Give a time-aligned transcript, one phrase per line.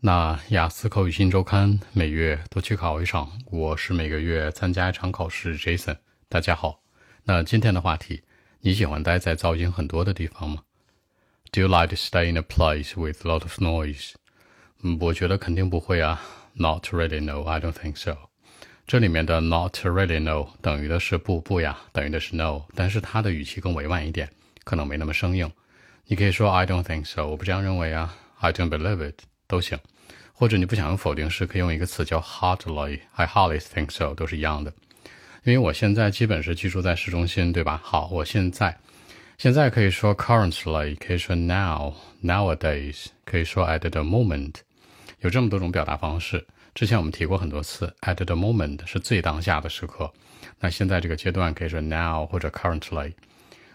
[0.00, 5.58] 那雅思口语新周刊每月都去考一场，我是每个月参加一场考试。
[5.58, 5.96] Jason，
[6.28, 6.80] 大家好。
[7.24, 8.22] 那今天的话题，
[8.60, 10.62] 你喜欢待在噪音很多的地方吗
[11.50, 14.12] ？Do you like to stay in a place with a lot of noise？
[15.00, 16.22] 我觉得肯定不会啊。
[16.52, 18.16] Not really, no, I don't think so。
[18.86, 24.30] 这里面的 not really, no 等于的是不不呀，等于的是 no，但是它的语气更委婉一点，
[24.62, 25.50] 可能没那么生硬。
[26.06, 28.14] 你可以说 I don't think so，我不这样认为啊。
[28.38, 29.22] I don't believe it。
[29.48, 29.76] 都行，
[30.32, 34.72] 或者你不想用否定式，可以用一个词叫 hardly，I hardly think so，都是一样的。
[35.44, 37.80] 因为我现在基本是居住在市中心，对吧？
[37.82, 38.76] 好，我现在，
[39.38, 44.56] 现在可以说 currently，可以说 now，nowadays，可以说 at the moment，
[45.20, 46.46] 有这么多种表达方式。
[46.74, 50.12] 之前我们提过很多次，at the moment 是最当下的时刻。
[50.60, 53.12] 那现在这个阶段可以说 now 或者 currently。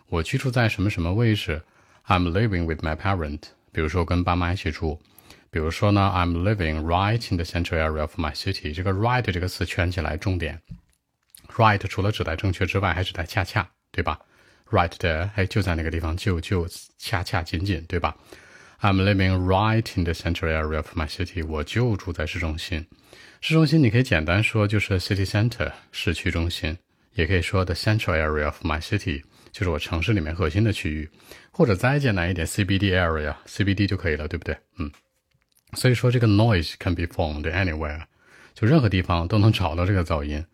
[0.09, 1.59] 我居住在什么什么位置
[2.07, 5.01] ？I'm living with my parent，比如说跟爸妈一起住。
[5.53, 8.73] 比如说呢，I'm living right in the central area of my city。
[8.73, 10.59] 这个 right 这个词圈起来，重点
[11.55, 14.19] ，right 除了指代正确之外，还指代恰恰，对吧
[14.71, 18.17] ？right there，哎，就在那个地方，就就恰恰仅仅，对吧
[18.81, 21.45] ？I'm living right in the central area of my city。
[21.45, 22.87] 我就住在市中心。
[23.39, 26.75] 市中心你可以简单说就是 city center，市区中心，
[27.13, 31.07] 也可以说 the central area of my city，就是我城市里面核心的区域，
[31.51, 34.57] 或者再简单一点，CBD area，CBD 就可以了，对不对？
[34.79, 34.91] 嗯。
[35.75, 38.03] 所以说，这个 noise can be found anywhere，
[38.53, 40.45] 就任何地方都能找到这个噪音。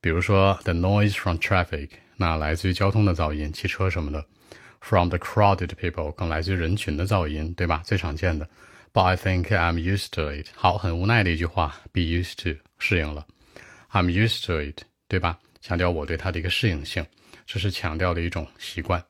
[0.00, 4.24] 比如说，the noise from traffic，那来自于交通的噪音，汽车什么的
[4.80, 7.82] ；from the crowded people，更来自于人群的噪音，对吧？
[7.84, 8.48] 最常见的。
[8.92, 10.48] But I think I'm used to it。
[10.54, 13.26] 好，很无奈的一句话，be used to，适应了。
[13.92, 15.38] I'm used to it，对吧？
[15.60, 17.04] 强调我对它的一个适应性，
[17.46, 19.04] 这是强调的一种习惯。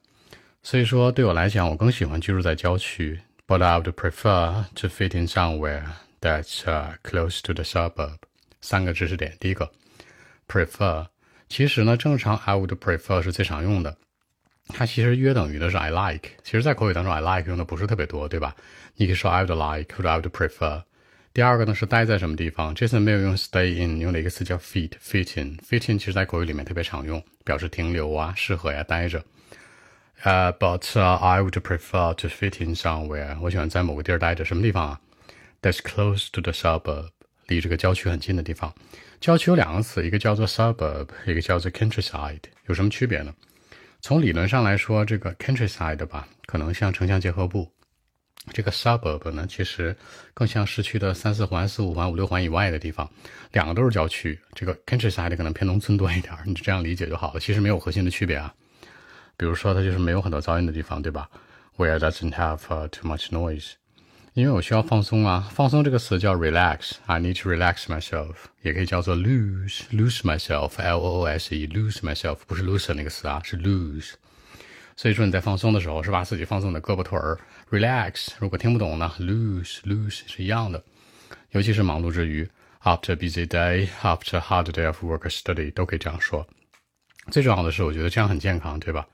[0.62, 3.20] 所以说，对我来讲，我更喜欢居住在郊区。
[3.46, 5.84] But I would prefer to fit in somewhere
[6.20, 6.62] that's
[7.02, 8.18] close to the suburb。
[8.60, 9.70] 三个知识点，第一个
[10.48, 11.06] ，prefer，
[11.48, 13.96] 其实呢，正常 I would prefer 是最常用的，
[14.68, 16.30] 它其实约等于的是 I like。
[16.42, 18.56] 其实，在口语当中，I like 用的不是特别多，对吧？
[18.96, 20.82] 你可以说 I would like 或者 I would prefer。
[21.32, 29.22] 第二个呢是待在什么地方，Jason 没有用 stay in，用了一个词叫 fit，fit in，fit in 其实在口语里面特别常用，表示停留啊、适合呀、待着。
[30.22, 33.38] 呃，but I would prefer to fit in somewhere。
[33.40, 35.00] 我喜欢在某个地儿待着，什么地方啊
[35.62, 37.10] ？That's close to the suburb，
[37.46, 38.74] 离这个郊区很近的地方。
[39.20, 42.40] 郊区有两个词，一个叫做 suburb，一个叫做 countryside。
[42.66, 43.32] 有什么区别呢？
[44.00, 47.68] 从理论上来说，这个 countryside 吧，可能像城乡结合部；
[48.52, 49.96] 这个 suburb 呢，其实
[50.34, 53.08] 更像市区的三四环、四五环、五六环以外的地方。
[53.52, 57.40] 两个都是郊区，这个 countryside 可能偏农村多一点，你就这样理解就好了。
[57.40, 58.54] 其实没有核心的区别啊。
[59.37, 61.29] 比如说，它就是没有很多噪音的地方，对吧？
[61.77, 62.59] Where doesn't have
[62.89, 63.73] too much noise。
[64.33, 74.11] 因为我需要放松啊，放松这个词叫 relax。I need to relax myself，也可以叫做 lose，lose myself，L O O S E，lose myself，不是 lose 那个词啊，是 lose。
[74.95, 77.37] 所以说你在放松的时候，是把自己放松的胳膊腿儿
[77.71, 78.29] relax。
[78.39, 80.81] 如果听不懂呢，lose，lose 是一样的。
[81.51, 82.47] 尤其是忙碌之余，
[82.83, 86.47] after a busy day，after a hard day of work or study，都可以这样说。
[87.31, 89.05] 最重要的是，我觉得这样很健康，对吧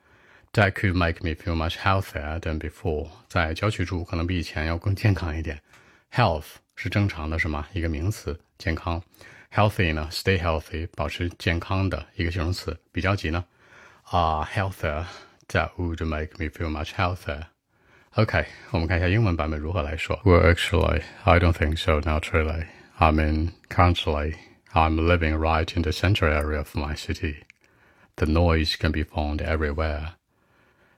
[0.54, 3.10] ？That could make me feel much healthier than before。
[3.28, 5.62] 在郊区住可能比以前要更健康一点。
[6.12, 6.46] Health
[6.76, 9.04] 是正常的什么一个名词，健康。
[9.54, 12.78] Healthy 呢，stay healthy，保持健康的一个形容词。
[12.92, 13.46] 比较级呢，
[14.04, 20.20] 啊，healthier。That would make me feel much healthier。OK，我们看一下英文版本如何来说。
[20.26, 22.02] Well, actually, I don't think so.
[22.02, 22.66] Not really.
[22.98, 24.36] I mean, currently,
[24.74, 27.44] I'm living right in the central area of my city.
[28.16, 30.14] The noise can be found everywhere.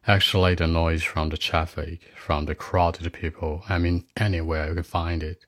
[0.07, 4.83] Actually, the noise from the traffic, from the crowded people, I mean, anywhere you can
[4.83, 5.47] find it.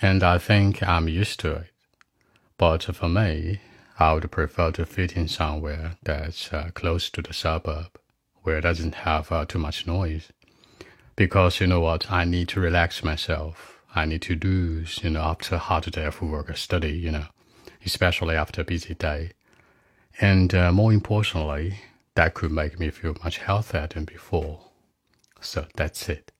[0.00, 1.70] And I think I'm used to it.
[2.56, 3.60] But for me,
[3.98, 7.98] I would prefer to fit in somewhere that's uh, close to the suburb,
[8.42, 10.32] where it doesn't have uh, too much noise.
[11.14, 13.82] Because you know what, I need to relax myself.
[13.94, 17.10] I need to do, you know, after a hard day of work or study, you
[17.10, 17.26] know,
[17.84, 19.32] especially after a busy day.
[20.18, 21.80] And uh, more importantly,
[22.16, 24.58] That could make me feel much healthier than before.
[25.40, 26.32] So that's it.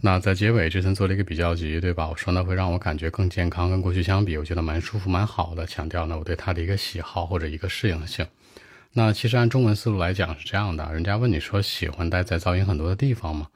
[0.00, 2.08] 那在结尾，这森做了一个比较级，对吧？
[2.08, 5.66] 我说呢，会让我感觉更健康，跟过去相比，我觉得蛮舒服、蛮好的。
[5.66, 8.24] 强调呢，我对它的一个喜好或者一个适应性。
[8.92, 13.48] 那其实按中文思路来讲是这样的：人家问你说喜欢待在噪音很多的地方吗？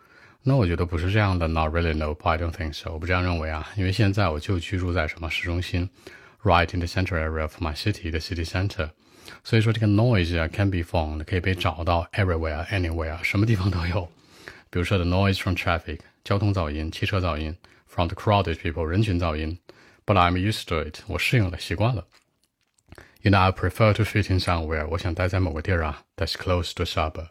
[0.42, 1.46] 那我觉得不是这样的。
[1.46, 2.90] Not really, no, I don't think so.
[2.90, 5.88] 我不这样认为啊，因为现在我就居住在什么市中心
[6.42, 8.90] ，right in the central area of my city, the city center。
[9.44, 14.10] 所以说这个 noise 啊，can be found 可以被找到 everywhere anywhere 什么地方都有。
[14.70, 19.58] 比如说 the noise from traffic 交通噪音、汽车噪音 from the crowded people 人群噪音
[20.06, 22.06] ，but I'm used to it 我适应了，习惯了。
[23.22, 27.28] You know I prefer to fit in somewhere 我想待在某个地儿啊，that's close to suburb。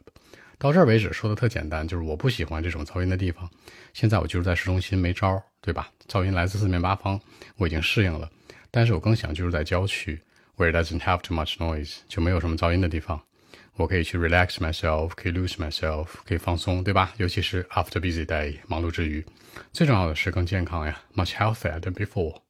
[0.57, 3.49] 到这儿为止说的特简单，就是我不喜欢这种噪音的地方。
[3.93, 5.89] 现在我居住在市中心，没招儿，对吧？
[6.07, 7.19] 噪音来自四面八方，
[7.57, 8.29] 我已经适应了。
[8.69, 10.21] 但是我更想居住在郊区
[10.61, 13.19] ，where it doesn't have too much noise 就没有什么噪音的地方。
[13.77, 17.13] 我可以去 relax myself，可以 lose myself，可以放松，对吧？
[17.17, 19.25] 尤其是 after busy day，忙碌之余，
[19.71, 22.41] 最重要的是更健康呀，much healthier than before。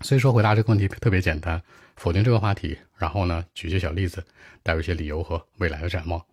[0.00, 1.60] 所以说回答这个问题特别简单，
[1.96, 4.24] 否定这个话题，然后呢，举些小例子，
[4.62, 6.24] 带有一些理由和未来的展望。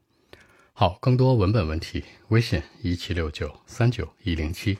[0.72, 4.78] 好，更多文本问题，微信一七六九三九一零七。